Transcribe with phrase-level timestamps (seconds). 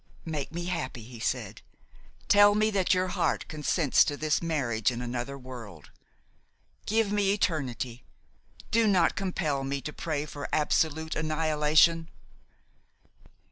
[0.25, 1.61] "Make me happy," he said;
[2.27, 5.91] "tell me that your heart consents to this marriage in another world.
[6.87, 8.03] Give me eternity;
[8.71, 12.09] do not compel me to pray for absolute annihilation."